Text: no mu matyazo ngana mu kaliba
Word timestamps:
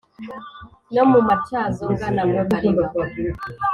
no 0.93 1.03
mu 1.11 1.19
matyazo 1.27 1.83
ngana 1.93 2.21
mu 2.31 2.41
kaliba 2.49 2.87